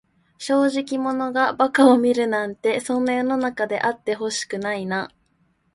[0.39, 5.11] 正直者が馬鹿を見るなんて、そんな世の中であってほしくないな。